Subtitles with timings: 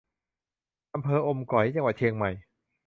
[0.93, 2.31] อำเภออมก๋อย จังหวัดเชียงใหม่